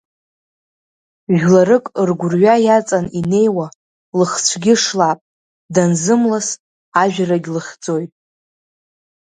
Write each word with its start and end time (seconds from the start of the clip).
Жәларык 1.39 1.85
ргәырҩа 2.07 2.55
иаҵан 2.65 3.05
инеиуа 3.19 3.67
лыхцәгьы 4.17 4.73
шлап, 4.83 5.19
данзымлас, 5.73 6.47
ажәрагь 7.01 7.47
лыхьӡоит. 7.53 8.11